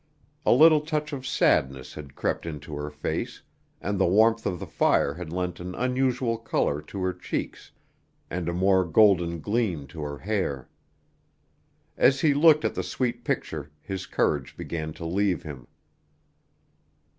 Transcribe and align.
A 0.47 0.51
little 0.51 0.81
touch 0.81 1.13
of 1.13 1.27
sadness 1.27 1.93
had 1.93 2.15
crept 2.15 2.47
into 2.47 2.75
her 2.75 2.89
face, 2.89 3.43
and 3.79 3.99
the 3.99 4.07
warmth 4.07 4.47
of 4.47 4.59
the 4.59 4.65
fire 4.65 5.13
had 5.13 5.31
lent 5.31 5.59
an 5.59 5.75
unusual 5.75 6.39
color 6.39 6.81
to 6.81 7.03
her 7.03 7.13
cheeks 7.13 7.69
and 8.27 8.49
a 8.49 8.51
more 8.51 8.83
golden 8.83 9.41
gleam 9.41 9.85
to 9.85 10.01
her 10.01 10.17
hair. 10.17 10.67
As 11.97 12.21
he 12.21 12.33
looked 12.33 12.65
at 12.65 12.73
the 12.73 12.81
sweet 12.81 13.23
picture 13.23 13.69
his 13.79 14.07
courage 14.07 14.57
began 14.57 14.91
to 14.93 15.05
leave 15.05 15.43
him. 15.43 15.67